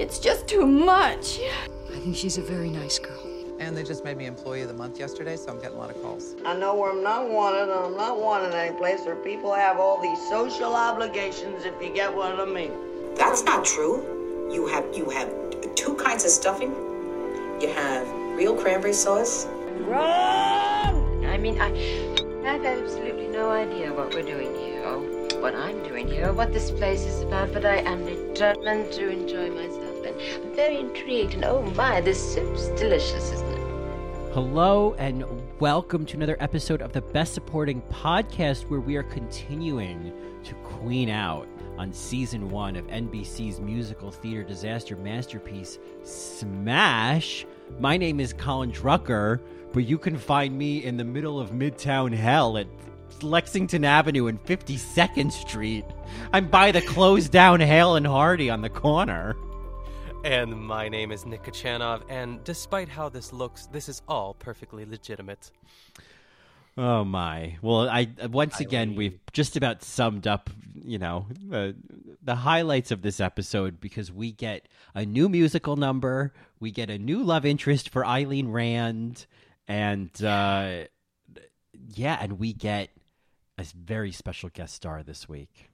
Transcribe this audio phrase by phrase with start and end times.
[0.00, 1.38] It's just too much.
[1.92, 3.22] I think she's a very nice girl.
[3.58, 5.90] And they just made me employee of the month yesterday, so I'm getting a lot
[5.90, 6.36] of calls.
[6.46, 9.78] I know where I'm not wanted, and I'm not wanted any place where people have
[9.78, 12.72] all these social obligations, if you get what I mean.
[13.14, 14.48] That's not true.
[14.50, 15.28] You have you have
[15.74, 16.70] two kinds of stuffing.
[17.60, 19.44] You have real cranberry sauce.
[19.80, 21.26] Run!
[21.26, 21.68] I mean, I
[22.44, 24.98] have absolutely no idea what we're doing here, or
[25.42, 29.10] what I'm doing here, or what this place is about, but I am determined to
[29.10, 34.32] enjoy myself, I'm very intrigued, and oh my, this soup's delicious, isn't it?
[34.32, 35.24] Hello and
[35.60, 40.12] welcome to another episode of the Best Supporting Podcast, where we are continuing
[40.44, 41.46] to queen out
[41.76, 47.44] on season one of NBC's musical theater disaster masterpiece, Smash.
[47.78, 49.40] My name is Colin Drucker,
[49.74, 52.68] but you can find me in the middle of Midtown Hell at
[53.22, 55.84] Lexington Avenue and 52nd Street.
[56.32, 59.36] I'm by the closed down Hale and Hearty on the corner.
[60.22, 64.84] And my name is Nick Kachanov, and despite how this looks, this is all perfectly
[64.84, 65.50] legitimate.
[66.76, 67.56] Oh my!
[67.62, 71.74] Well, I once again we've just about summed up, you know, the
[72.22, 76.98] the highlights of this episode because we get a new musical number, we get a
[76.98, 79.26] new love interest for Eileen Rand,
[79.66, 80.84] and uh,
[81.94, 82.90] yeah, and we get
[83.56, 85.70] a very special guest star this week,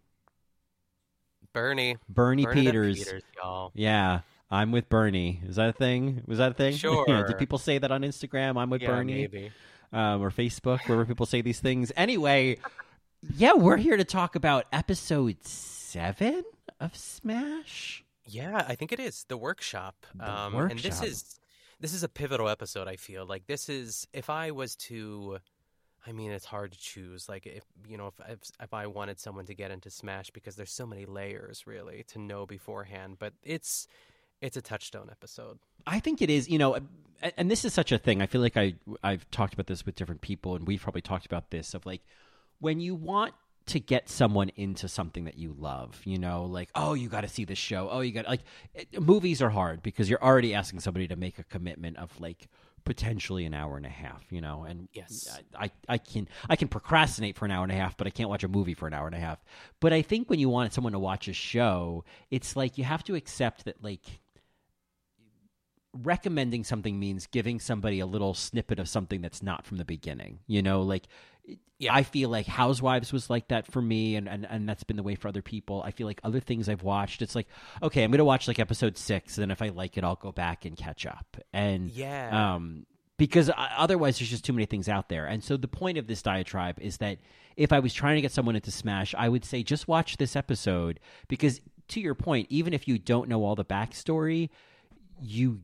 [1.52, 1.96] Bernie.
[2.08, 2.98] Bernie Bernadette Peters.
[3.04, 3.72] Peters, y'all.
[3.74, 5.40] Yeah, I'm with Bernie.
[5.46, 6.22] Is that a thing?
[6.26, 6.74] Was that a thing?
[6.76, 7.04] Sure.
[7.26, 8.60] Did people say that on Instagram?
[8.60, 9.14] I'm with Yeah, Bernie.
[9.14, 9.50] maybe.
[9.92, 11.90] um, or Facebook, wherever people say these things.
[11.96, 12.58] Anyway,
[13.36, 16.44] yeah, we're here to talk about episode seven
[16.80, 18.04] of Smash.
[18.24, 20.06] Yeah, I think it is the workshop.
[20.14, 21.38] The um, And this is
[21.80, 22.88] this is a pivotal episode.
[22.88, 25.38] I feel like this is if I was to.
[26.08, 27.28] I mean, it's hard to choose.
[27.28, 30.54] Like, if you know, if, if if I wanted someone to get into Smash, because
[30.54, 33.16] there's so many layers really to know beforehand.
[33.18, 33.88] But it's
[34.40, 35.58] it's a touchstone episode.
[35.86, 36.78] I think it is, you know,
[37.36, 38.20] and, this is such a thing.
[38.20, 41.26] I feel like I I've talked about this with different people, and we've probably talked
[41.26, 42.02] about this of like
[42.60, 43.34] when you want
[43.66, 47.28] to get someone into something that you love, you know, like oh, you got to
[47.28, 47.88] see this show.
[47.90, 48.42] Oh, you got like
[48.74, 52.48] it, movies are hard because you're already asking somebody to make a commitment of like
[52.84, 55.38] potentially an hour and a half, you know, and Yes.
[55.58, 58.10] I, I I can I can procrastinate for an hour and a half, but I
[58.10, 59.42] can't watch a movie for an hour and a half.
[59.80, 63.02] But I think when you want someone to watch a show, it's like you have
[63.04, 64.20] to accept that like
[66.02, 70.38] recommending something means giving somebody a little snippet of something that's not from the beginning.
[70.46, 71.04] You know, like
[71.78, 71.94] Yeah.
[71.94, 75.02] I feel like Housewives was like that for me and, and and that's been the
[75.02, 75.82] way for other people.
[75.84, 77.48] I feel like other things I've watched, it's like,
[77.82, 80.32] okay, I'm gonna watch like episode six, and then if I like it, I'll go
[80.32, 81.36] back and catch up.
[81.52, 82.54] And Yeah.
[82.54, 82.86] um
[83.18, 85.24] because otherwise there's just too many things out there.
[85.24, 87.16] And so the point of this diatribe is that
[87.56, 90.36] if I was trying to get someone into Smash, I would say just watch this
[90.36, 94.50] episode because to your point, even if you don't know all the backstory,
[95.22, 95.60] you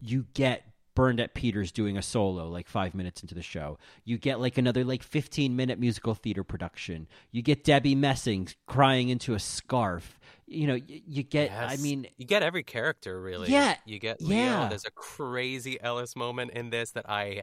[0.00, 0.64] you get
[0.96, 3.78] Bernadette Peters doing a solo like five minutes into the show.
[4.04, 7.06] You get like another like 15 minute musical theater production.
[7.30, 10.18] You get Debbie Messing crying into a scarf.
[10.46, 13.50] You know, you, you get, I mean, you get every character really.
[13.50, 14.68] Yeah, you get yeah.
[14.68, 17.42] There's a crazy Ellis moment in this that I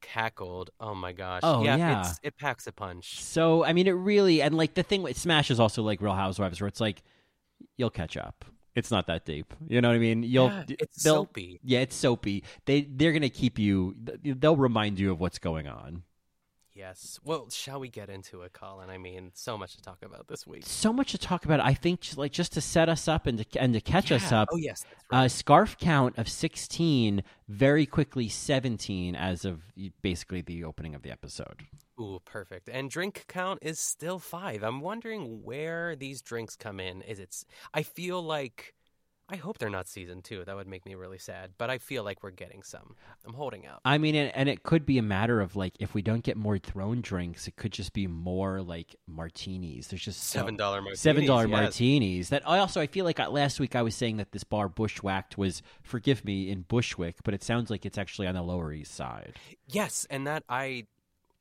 [0.00, 0.70] cackled.
[0.80, 1.40] Oh my gosh!
[1.42, 2.00] Oh, yeah, yeah.
[2.00, 3.20] It's, it packs a punch.
[3.22, 6.12] So I mean, it really and like the thing with Smash is also like Real
[6.14, 7.02] Housewives, where it's like
[7.76, 8.44] you'll catch up.
[8.74, 9.54] It's not that deep.
[9.68, 10.22] You know what I mean?
[10.22, 10.48] You'll.
[10.48, 11.60] Yeah, it's soapy.
[11.62, 12.42] Yeah, it's soapy.
[12.64, 13.94] They they're gonna keep you.
[14.22, 16.02] They'll remind you of what's going on.
[16.74, 17.20] Yes.
[17.24, 18.90] Well, shall we get into it, Colin?
[18.90, 20.64] I mean, so much to talk about this week.
[20.66, 21.60] So much to talk about.
[21.60, 24.32] I think just like just to set us up and to and to catch us
[24.32, 24.48] up.
[24.50, 25.24] Oh yes, that's right.
[25.24, 29.60] Uh, scarf count of 16, very quickly 17 as of
[30.02, 31.62] basically the opening of the episode.
[32.00, 32.68] Ooh, perfect.
[32.68, 34.62] And drink count is still five.
[34.62, 37.02] I'm wondering where these drinks come in.
[37.02, 37.44] Is it?
[37.72, 38.74] I feel like.
[39.26, 40.44] I hope they're not season two.
[40.44, 41.52] That would make me really sad.
[41.56, 42.94] But I feel like we're getting some.
[43.26, 43.80] I'm holding out.
[43.82, 46.36] I mean, and, and it could be a matter of like if we don't get
[46.36, 49.88] more throne drinks, it could just be more like martinis.
[49.88, 51.00] There's just Seven dollar martinis.
[51.00, 51.50] seven dollar yes.
[51.50, 52.28] martinis.
[52.28, 54.68] That I also I feel like uh, last week I was saying that this bar
[54.68, 58.74] Bushwhacked was forgive me in Bushwick, but it sounds like it's actually on the Lower
[58.74, 59.36] East Side.
[59.66, 60.84] Yes, and that I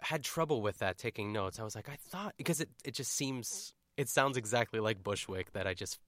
[0.03, 1.59] had trouble with that taking notes.
[1.59, 5.53] I was like, I thought because it it just seems it sounds exactly like Bushwick
[5.53, 5.99] that I just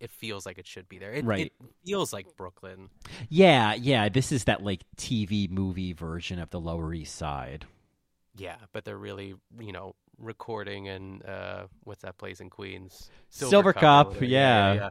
[0.00, 1.12] it feels like it should be there.
[1.12, 1.46] It, Right.
[1.46, 1.52] it
[1.86, 2.90] feels like Brooklyn.
[3.28, 4.08] Yeah, yeah.
[4.08, 7.64] This is that like TV movie version of the Lower East Side.
[8.36, 13.10] Yeah, but they're really you know recording and uh what's that place in Queens?
[13.30, 14.24] Silver or Cup, whatever.
[14.26, 14.90] yeah.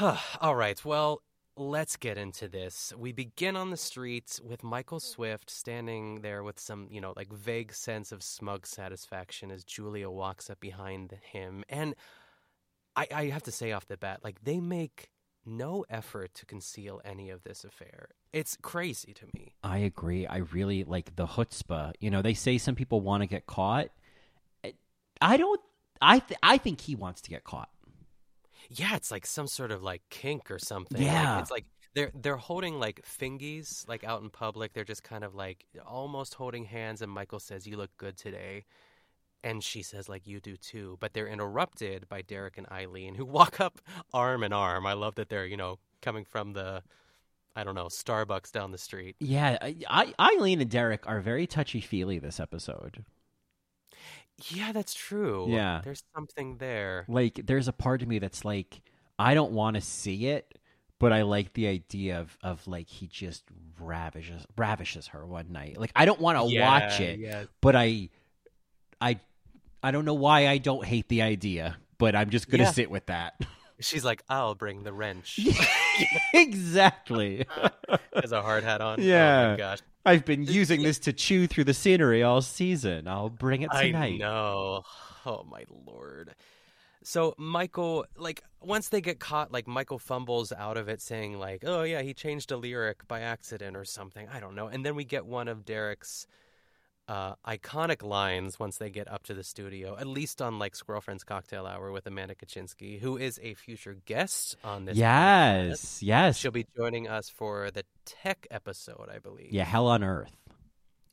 [0.00, 0.18] yeah.
[0.40, 1.22] All right, well.
[1.60, 2.90] Let's get into this.
[2.96, 7.30] We begin on the streets with Michael Swift standing there with some, you know, like
[7.30, 11.62] vague sense of smug satisfaction as Julia walks up behind him.
[11.68, 11.94] And
[12.96, 15.10] I, I have to say off the bat, like they make
[15.44, 18.08] no effort to conceal any of this affair.
[18.32, 19.52] It's crazy to me.
[19.62, 20.26] I agree.
[20.26, 21.92] I really like the chutzpah.
[22.00, 23.88] You know, they say some people want to get caught.
[25.20, 25.60] I don't.
[26.00, 27.68] I th- I think he wants to get caught.
[28.70, 31.02] Yeah, it's like some sort of like kink or something.
[31.02, 31.34] Yeah.
[31.34, 31.64] like, it's like
[31.94, 34.72] they're they're holding like fingies like out in public.
[34.72, 38.64] They're just kind of like almost holding hands, and Michael says, "You look good today."
[39.42, 40.98] And she says, like, you do too.
[41.00, 43.80] But they're interrupted by Derek and Eileen, who walk up
[44.12, 44.86] arm in arm.
[44.86, 46.82] I love that they're, you know, coming from the,
[47.56, 49.16] I don't know, Starbucks down the street.
[49.18, 53.04] Yeah, I, I, Eileen and Derek are very touchy feely this episode.
[54.48, 55.46] Yeah, that's true.
[55.48, 55.80] Yeah.
[55.84, 57.04] There's something there.
[57.08, 58.80] Like, there's a part of me that's like,
[59.18, 60.58] I don't want to see it,
[60.98, 63.44] but I like the idea of, of like he just
[63.78, 65.78] ravishes ravishes her one night.
[65.78, 67.44] Like, I don't want to watch it, Yeah.
[67.60, 68.08] but I,
[69.00, 69.18] I,
[69.82, 72.70] I don't know why I don't hate the idea, but I'm just gonna Yeah.
[72.72, 73.40] sit with that.
[73.80, 75.40] She's like, I'll bring the wrench.
[76.34, 77.46] exactly.
[78.14, 79.00] Has a hard hat on.
[79.00, 79.50] Oh Yeah.
[79.52, 79.78] my gosh.
[80.06, 83.06] I've been using this to chew through the scenery all season.
[83.06, 83.94] I'll bring it tonight.
[83.94, 84.82] I know.
[85.26, 86.34] Oh my lord.
[87.02, 91.62] So Michael, like, once they get caught, like Michael fumbles out of it, saying like,
[91.66, 94.68] "Oh yeah, he changed a lyric by accident or something." I don't know.
[94.68, 96.26] And then we get one of Derek's
[97.10, 101.00] uh, iconic lines once they get up to the studio, at least on like Squirrel
[101.00, 104.96] Friends Cocktail Hour with Amanda Kaczynski, who is a future guest on this.
[104.96, 105.00] podcast.
[105.00, 106.36] Yes, yes.
[106.38, 109.52] she'll be joining us for the tech episode, I believe.
[109.52, 110.30] Yeah, hell on earth.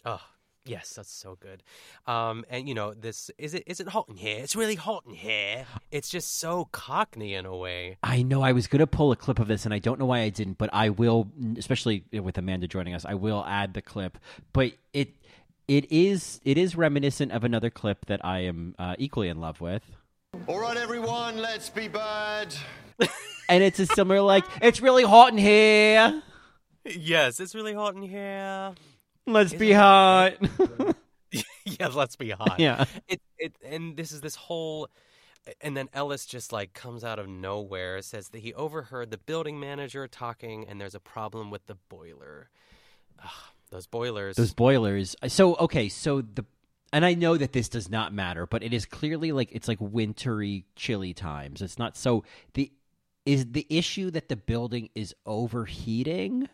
[0.05, 0.21] Oh,
[0.65, 1.63] yes, that's so good.
[2.05, 3.63] Um, and you know, this is it.
[3.65, 4.37] Is it hot in here?
[4.37, 5.65] It's really hot in here.
[5.89, 7.97] It's just so Cockney in a way.
[8.03, 10.05] I know I was going to pull a clip of this, and I don't know
[10.05, 11.27] why I didn't, but I will,
[11.57, 14.19] especially with Amanda joining us, I will add the clip.
[14.53, 15.09] But it
[15.67, 19.61] it is it is reminiscent of another clip that I am uh, equally in love
[19.61, 19.83] with,
[20.47, 22.55] All right, everyone, let's be bad.
[23.49, 26.21] and it's a similar like it's really hot in here.
[26.85, 28.73] Yes, it's really hot in here.
[29.27, 29.75] Let's Is be it?
[29.75, 30.33] hot.
[31.65, 32.59] yeah, let's be hot.
[32.59, 34.89] yeah, It it and this is this whole.
[35.61, 39.59] And then Ellis just like comes out of nowhere, says that he overheard the building
[39.59, 42.49] manager talking, and there's a problem with the boiler.
[43.23, 43.29] Ugh,
[43.69, 44.35] those boilers.
[44.35, 45.15] those boilers.
[45.21, 46.45] Uh, so okay, so the
[46.93, 49.79] and I know that this does not matter, but it is clearly like it's like
[49.79, 51.61] wintry, chilly times.
[51.61, 52.23] It's not so
[52.53, 52.71] the
[53.25, 56.47] is the issue that the building is overheating.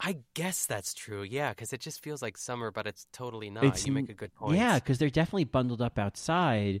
[0.00, 1.22] I guess that's true.
[1.22, 3.64] Yeah, because it just feels like summer, but it's totally not.
[3.64, 4.56] It's you make a good point.
[4.56, 6.80] Yeah, because they're definitely bundled up outside.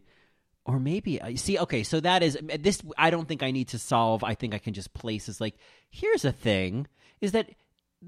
[0.64, 1.58] Or maybe I see.
[1.58, 2.80] Okay, so that is this.
[2.96, 4.24] I don't think I need to solve.
[4.24, 5.56] I think I can just place as like.
[5.90, 6.86] Here's a thing:
[7.20, 7.50] is that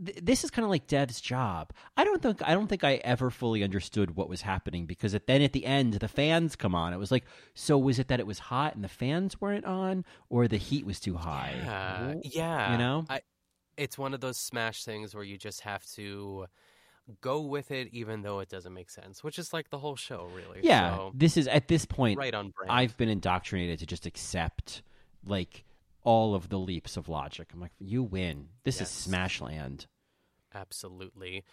[0.05, 1.73] th- this is kind of like Dev's job.
[1.97, 5.27] I don't think I don't think I ever fully understood what was happening because at,
[5.27, 6.93] then at the end the fans come on.
[6.93, 7.25] It was like,
[7.55, 10.87] so was it that it was hot and the fans weren't on, or the heat
[10.87, 11.55] was too high?
[11.57, 12.73] Yeah, yeah.
[12.73, 13.05] you know?
[13.09, 13.21] I,
[13.77, 16.47] it's one of those smash things where you just have to
[17.21, 19.25] go with it, even though it doesn't make sense.
[19.25, 20.61] Which is like the whole show, really.
[20.63, 22.19] Yeah, So, this is at this point.
[22.19, 22.71] right on brand.
[22.71, 24.83] I've been indoctrinated to just accept
[25.25, 25.65] like
[26.05, 27.49] all of the leaps of logic.
[27.53, 28.49] I'm like, you win.
[28.65, 29.07] This Yes.
[29.07, 29.87] is Smashland.
[30.55, 31.45] Absolutely.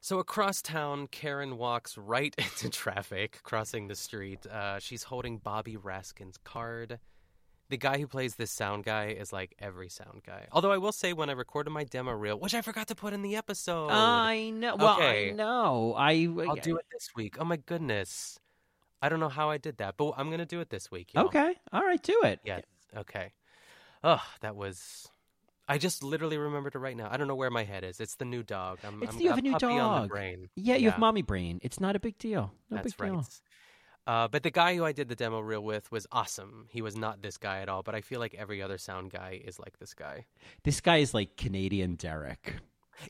[0.00, 4.46] So across town, Karen walks right into traffic, crossing the street.
[4.46, 6.98] Uh, she's holding Bobby Raskin's card.
[7.68, 10.46] The guy who plays this sound guy is like every sound guy.
[10.52, 13.14] Although I will say, when I recorded my demo reel, which I forgot to put
[13.14, 14.76] in the episode, I know.
[14.76, 15.30] Well, Okay.
[15.30, 15.94] I know.
[15.96, 17.36] I I'll do it this week.
[17.38, 18.38] Oh my goodness.
[19.00, 21.14] I don't know how I did that, but I'm going to do it this week.
[21.14, 21.26] y'all.
[21.26, 21.54] Okay.
[21.72, 22.02] All right.
[22.02, 22.40] Do it.
[22.44, 22.60] Yeah.
[22.96, 23.32] Okay.
[24.04, 25.08] Oh, that was.
[25.68, 27.08] I just literally remembered it right now.
[27.10, 28.00] I don't know where my head is.
[28.00, 28.78] It's the new dog.
[28.84, 30.08] I'm, It's I'm you have a new puppy on the dog.
[30.10, 30.48] brain.
[30.56, 31.60] Yeah, you have mommy brain.
[31.62, 32.52] It's not a big deal.
[32.68, 33.16] No That's big deal.
[33.16, 33.40] right.
[34.04, 36.66] Uh, but the guy who I did the demo reel with was awesome.
[36.68, 39.40] He was not this guy at all, but I feel like every other sound guy
[39.44, 40.26] is like this guy.
[40.64, 42.56] This guy is like Canadian Derek.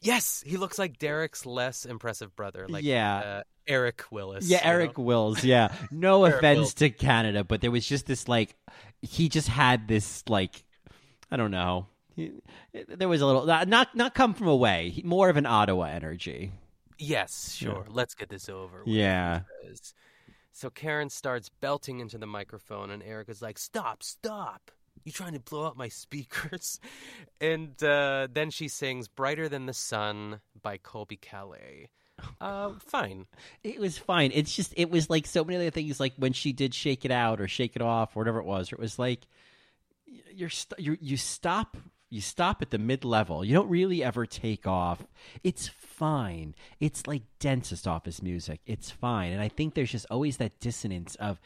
[0.02, 3.16] Yes, he looks like Derek's less impressive brother, like Yeah.
[3.18, 4.46] uh, Eric Willis.
[4.49, 4.70] Yeah, you know?
[4.70, 5.42] Eric Wills.
[5.44, 5.72] Yeah.
[5.90, 6.75] No offense Wills.
[6.75, 8.54] to Canada, but there was just this like
[9.00, 10.62] he just had this like
[11.32, 11.86] I don't know.
[12.14, 12.30] He,
[12.88, 14.90] there was a little not not, come from away.
[14.90, 16.52] He, more of an Ottawa energy.
[16.98, 17.86] Yes, sure.
[17.88, 18.80] Let's get this over.
[18.80, 19.40] with, Yeah.
[20.52, 24.02] So Karen starts belting into the microphone, and Eric is like, "Stop!
[24.02, 24.70] Stop!
[25.04, 26.78] You trying to blow out my speakers?"
[27.40, 31.88] And uh, then she sings "Brighter Than the Sun" by Colbie Caillat.
[32.40, 33.26] Uh, fine.
[33.64, 34.30] It was fine.
[34.32, 37.10] It's just it was like so many other things like when she did shake it
[37.10, 38.70] out or shake it off or whatever it was.
[38.70, 39.26] It was like
[40.33, 41.76] you're st- you you stop
[42.11, 43.45] you stop at the mid level.
[43.45, 45.07] You don't really ever take off.
[45.42, 46.54] It's fine.
[46.78, 48.61] It's like dentist office music.
[48.66, 49.33] It's fine.
[49.33, 51.40] And I think there's just always that dissonance of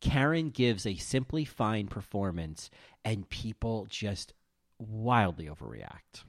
[0.00, 2.68] Karen gives a simply fine performance
[3.04, 4.32] and people just
[4.78, 6.24] wildly overreact.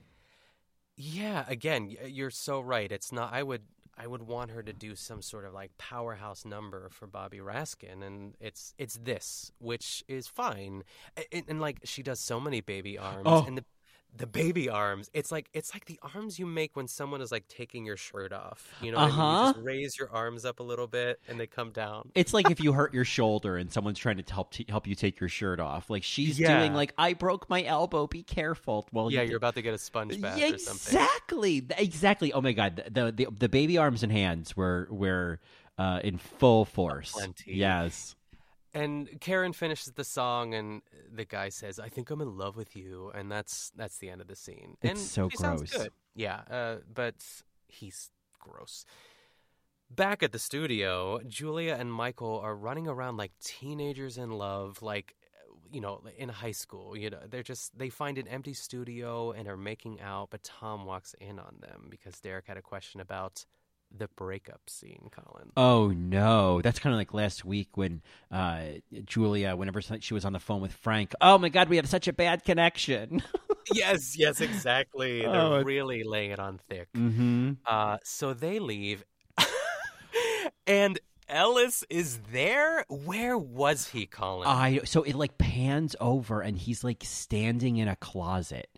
[0.96, 2.92] Yeah, again, you're so right.
[2.92, 3.32] It's not.
[3.32, 3.62] I would.
[3.96, 8.02] I would want her to do some sort of like powerhouse number for Bobby Raskin,
[8.02, 10.82] and it's it's this, which is fine.
[11.30, 13.44] And, and, like she does so many baby arms, Oh.
[13.46, 13.64] and the
[14.14, 15.10] the baby arms.
[15.14, 18.32] It's like it's like the arms you make when someone is like taking your shirt
[18.32, 18.68] off.
[18.82, 19.16] You know, what I mean?
[19.16, 19.52] you Uh-huh.
[19.54, 22.10] just raise your arms up a little bit, and they come down.
[22.14, 25.18] It's like if you hurt your shoulder and someone's trying to help help you take
[25.18, 25.88] your shirt off.
[25.88, 26.58] Like she's Yeah.
[26.58, 28.86] doing like I broke my elbow, be careful.
[28.92, 30.98] Well, yeah, you you're about to get a sponge bath Yeah, or something.
[30.98, 32.32] exactly, exactly.
[32.32, 35.40] Oh my god, the the, the baby arms and hands were were
[35.78, 37.12] uh, in full force.
[37.12, 37.54] Plenty.
[37.54, 38.14] Yes.
[38.74, 42.74] And Karen finishes the song, and the guy says, "I think I'm in love with
[42.74, 44.76] you," and that's that's the end of the scene.
[44.80, 45.70] It's and so gross.
[45.70, 45.90] good.
[46.14, 47.16] Yeah, uh, but
[47.68, 48.86] he's gross.
[49.90, 55.16] Back at the studio, Julia and Michael are running around like teenagers in love, like
[55.70, 56.96] you know, in high school.
[56.96, 60.84] You know, they're just they find an empty studio and are making out, but Tom
[60.84, 63.44] walks in on them because Derek had a question about
[63.96, 65.10] the breakup scene.
[65.10, 65.50] Colin.
[65.56, 68.62] Oh no, that's kind of like last week when uh,
[69.04, 71.14] Julia, whenever she was on the phone with Frank.
[71.20, 73.22] Oh my god, we have such a bad connection.
[73.74, 75.20] yes, yes, exactly.
[75.20, 76.88] They're Oh, it- really laying it on thick.
[76.94, 77.52] mm-hmm.
[77.66, 79.04] Uh, so they leave,
[80.66, 80.98] and
[81.32, 82.84] Ellis is there.
[82.88, 84.46] Where was he, Colin?
[84.46, 88.68] I so it like pans over and he's like standing in a closet.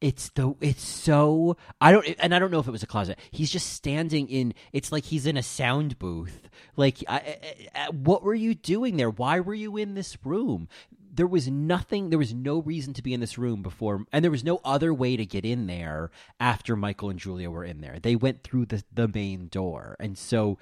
[0.00, 3.18] It's the it's so I don't and I don't know if it was a closet.
[3.30, 4.54] He's just standing in.
[4.72, 6.48] It's like he's in a sound booth.
[6.76, 9.10] Like, I, I, I- what were you doing there?
[9.10, 10.68] Why were you in this room?
[11.16, 12.10] There was nothing.
[12.10, 14.92] There was no reason to be in this room before, and there was no other
[14.92, 17.98] way to get in there after Michael and Julia were in there.
[18.02, 20.58] They went through the the main door, and so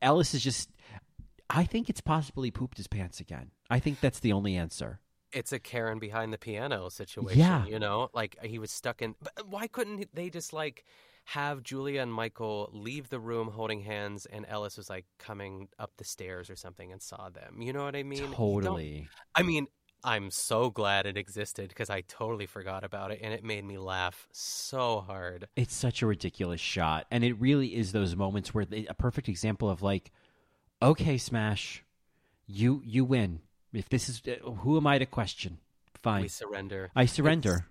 [0.00, 0.70] Ellis is just.
[1.50, 3.50] I think it's possibly pooped his pants again.
[3.68, 5.00] I think that's the only answer.
[5.32, 7.40] it's a Karen behind the piano situation.
[7.40, 7.64] Yeah.
[7.66, 9.14] you know, like he was stuck in.
[9.20, 10.84] But uh, why couldn't they just like
[11.24, 15.92] have Julia and Michael leave the room holding hands, and Ellis was like coming up
[15.96, 17.60] the stairs or something and saw them?
[17.60, 18.32] You know what I mean?
[18.32, 19.08] Totally.
[19.34, 19.66] I mean,
[20.04, 23.78] I'm so glad it existed because I totally forgot about it, and it made me
[23.78, 25.48] laugh so hard.
[25.54, 29.28] It's such a ridiculous shot, and it really is those moments where they, a perfect
[29.28, 30.10] example of like,
[30.80, 31.84] okay, Smash,
[32.46, 33.40] you you win.
[33.72, 35.58] If this is uh, who am I to question?
[36.02, 36.90] Fine, We surrender.
[36.96, 37.66] I surrender.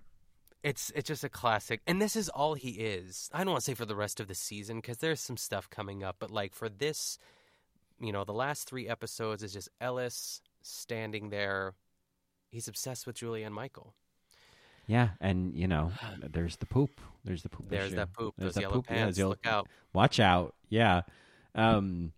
[0.62, 3.28] It's it's just a classic, and this is all he is.
[3.32, 5.68] I don't want to say for the rest of the season because there's some stuff
[5.68, 7.18] coming up, but like for this,
[8.00, 11.74] you know, the last three episodes is just Ellis standing there.
[12.52, 13.94] He's obsessed with Julia and Michael.
[14.86, 15.90] yeah, and you know,
[16.30, 17.00] there's the poop.
[17.24, 17.68] There's the poop.
[17.68, 17.96] There's issue.
[17.96, 18.34] that poop.
[18.36, 18.86] There's Those that yellow poop.
[18.90, 19.18] Yeah, pants.
[19.18, 19.68] yellow- Look out.
[19.92, 20.54] Watch out.
[20.68, 21.00] Yeah.
[21.54, 22.12] Um,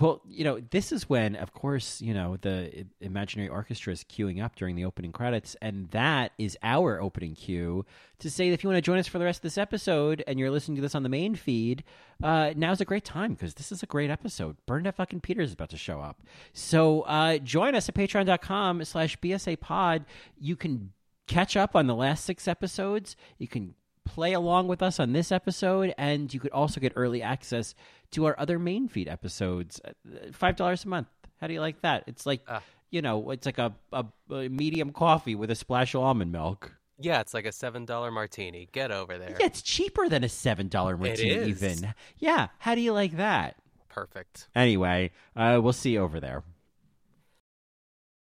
[0.00, 4.42] well, you know, this is when, of course, you know, the imaginary orchestra is queuing
[4.42, 7.84] up during the opening credits, and that is our opening cue
[8.18, 10.24] to say that if you want to join us for the rest of this episode
[10.26, 11.84] and you're listening to this on the main feed,
[12.22, 14.56] uh, now's a great time because this is a great episode.
[14.64, 16.22] Bernadette fucking Peters is about to show up.
[16.54, 20.06] So uh, join us at patreon.com slash BSA pod.
[20.38, 20.92] You can
[21.26, 23.14] catch up on the last six episodes.
[23.38, 23.74] You can
[24.14, 27.74] play along with us on this episode, and you could also get early access
[28.12, 29.80] to our other main feed episodes.
[29.84, 29.92] Uh,
[30.32, 31.08] Five dollars a month.
[31.40, 32.04] How do you like that?
[32.06, 32.62] It's like Ah.
[32.90, 36.72] you know, it's like a, a, a medium coffee with a splash of almond milk.
[36.98, 38.68] Yeah, it's like a seven dollar martini.
[38.72, 39.36] Get over there.
[39.40, 41.48] Yeah, it's cheaper than a seven dollar martini.
[41.48, 42.48] Even yeah.
[42.58, 43.56] How do you like that?
[43.88, 44.48] Perfect.
[44.54, 46.42] Anyway, uh, we'll see you over there.